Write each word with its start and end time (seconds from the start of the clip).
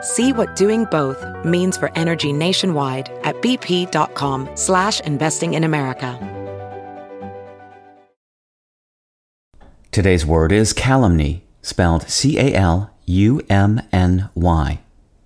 See 0.00 0.32
what 0.32 0.56
doing 0.56 0.86
both 0.86 1.22
means 1.44 1.76
for 1.76 1.90
energy 1.96 2.32
nationwide 2.32 3.10
at 3.22 3.36
bp.com 3.42 4.48
slash 4.54 5.00
investing 5.00 5.54
in 5.54 5.64
America. 5.64 6.18
Today's 9.90 10.24
word 10.24 10.52
is 10.52 10.72
calumny, 10.72 11.42
spelled 11.62 12.08
C-A-L-U-M-N-Y. 12.08 12.90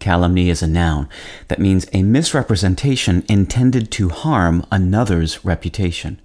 Calumny 0.00 0.48
is 0.50 0.62
a 0.62 0.66
noun 0.66 1.08
that 1.48 1.58
means 1.58 1.86
a 1.92 2.02
misrepresentation 2.02 3.24
intended 3.28 3.90
to 3.90 4.08
harm 4.08 4.66
another's 4.70 5.44
reputation. 5.44 6.20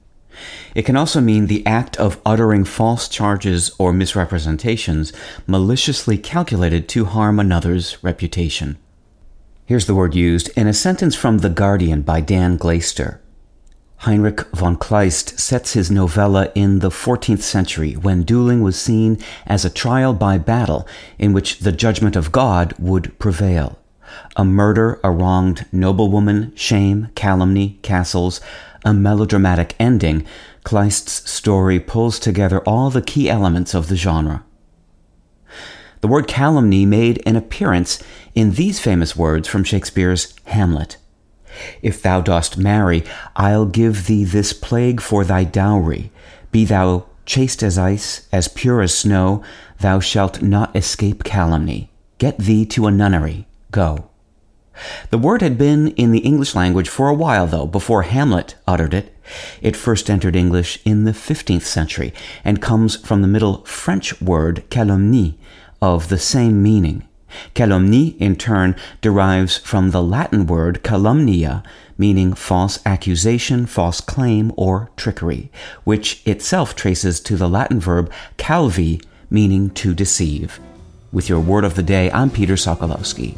It 0.76 0.86
can 0.86 0.96
also 0.96 1.22
mean 1.22 1.48
the 1.48 1.66
act 1.66 1.98
of 1.98 2.22
uttering 2.26 2.64
false 2.64 3.08
charges 3.08 3.72
or 3.78 3.94
misrepresentations 3.94 5.14
maliciously 5.48 6.18
calculated 6.18 6.88
to 6.90 7.06
harm 7.06 7.40
another's 7.40 8.04
reputation. 8.04 8.78
Here's 9.66 9.86
the 9.86 9.96
word 9.96 10.16
used 10.16 10.50
in 10.58 10.68
a 10.68 10.74
sentence 10.74 11.16
from 11.16 11.40
The 11.40 11.50
Guardian 11.50 12.02
by 12.02 12.22
Dan 12.22 12.58
Glaister. 12.58 13.22
Heinrich 14.04 14.42
von 14.54 14.78
Kleist 14.78 15.38
sets 15.38 15.74
his 15.74 15.92
novella 15.92 16.52
in 16.56 16.80
the 16.80 16.90
14th 16.90 17.42
century 17.42 17.94
when 17.94 18.24
dueling 18.24 18.64
was 18.64 18.80
seen 18.80 19.18
as 19.46 19.66
a 19.66 19.70
trial 19.70 20.14
by 20.14 20.38
battle 20.38 20.88
in 21.18 21.34
which 21.34 21.60
the 21.60 21.74
judgment 21.74 22.16
of 22.16 22.32
God 22.32 22.74
would 22.80 23.20
prevail. 23.20 23.78
A 24.38 24.46
murder, 24.46 25.00
a 25.04 25.12
wronged 25.12 25.66
noblewoman, 25.72 26.56
shame, 26.56 27.10
calumny, 27.14 27.78
castles, 27.82 28.40
a 28.84 28.94
melodramatic 28.94 29.76
ending, 29.80 30.26
Kleist's 30.64 31.30
story 31.30 31.80
pulls 31.80 32.20
together 32.20 32.60
all 32.62 32.90
the 32.90 33.02
key 33.02 33.30
elements 33.30 33.74
of 33.74 33.88
the 33.88 33.96
genre. 33.96 34.44
The 36.02 36.08
word 36.08 36.28
calumny 36.28 36.86
made 36.86 37.22
an 37.26 37.36
appearance 37.36 38.02
in 38.34 38.52
these 38.52 38.80
famous 38.80 39.16
words 39.16 39.48
from 39.48 39.64
Shakespeare's 39.64 40.34
Hamlet. 40.46 40.98
If 41.82 42.02
thou 42.02 42.22
dost 42.22 42.58
marry, 42.58 43.04
I'll 43.36 43.66
give 43.66 44.06
thee 44.08 44.24
this 44.24 44.54
plague 44.54 45.02
for 45.02 45.24
thy 45.26 45.44
dowry. 45.44 46.12
Be 46.52 46.64
thou 46.64 47.06
chaste 47.26 47.62
as 47.62 47.78
ice, 47.78 48.28
as 48.32 48.48
pure 48.48 48.82
as 48.82 48.98
snow, 48.98 49.44
thou 49.80 50.00
shalt 50.00 50.42
not 50.42 50.76
escape 50.76 51.24
calumny. 51.24 51.92
Get 52.18 52.38
thee 52.38 52.66
to 52.68 52.88
a 52.88 52.92
nunnery. 52.92 53.48
Go. 53.72 54.09
The 55.10 55.18
word 55.18 55.42
had 55.42 55.58
been 55.58 55.90
in 55.90 56.12
the 56.12 56.20
English 56.20 56.56
language 56.56 56.90
for 56.90 57.10
a 57.10 57.14
while, 57.14 57.48
though, 57.48 57.66
before 57.66 58.04
Hamlet 58.04 58.56
uttered 58.68 58.94
it. 58.94 59.16
It 59.62 59.76
first 59.76 60.10
entered 60.10 60.36
English 60.36 60.80
in 60.86 61.04
the 61.04 61.12
15th 61.12 61.64
century 61.64 62.14
and 62.44 62.62
comes 62.62 62.96
from 62.96 63.22
the 63.22 63.28
Middle 63.28 63.64
French 63.66 64.20
word 64.22 64.64
calomnie 64.70 65.36
of 65.82 66.10
the 66.10 66.18
same 66.18 66.62
meaning. 66.64 67.04
Calomnie, 67.54 68.18
in 68.20 68.36
turn, 68.36 68.76
derives 69.02 69.58
from 69.58 69.92
the 69.92 70.02
Latin 70.02 70.48
word 70.48 70.84
calumnia, 70.84 71.64
meaning 71.98 72.34
false 72.34 72.80
accusation, 72.86 73.66
false 73.66 74.02
claim, 74.02 74.52
or 74.58 74.90
trickery, 74.98 75.52
which 75.84 76.26
itself 76.26 76.76
traces 76.76 77.20
to 77.20 77.36
the 77.38 77.50
Latin 77.50 77.80
verb 77.80 78.12
calvi, 78.38 79.02
meaning 79.30 79.70
to 79.72 79.94
deceive. 79.94 80.60
With 81.12 81.30
your 81.30 81.40
word 81.40 81.66
of 81.66 81.76
the 81.76 81.84
day, 81.84 82.12
I'm 82.12 82.30
Peter 82.30 82.56
Sokolowski. 82.56 83.38